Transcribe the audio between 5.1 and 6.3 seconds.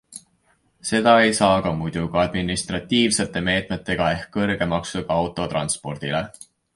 autotranspordile.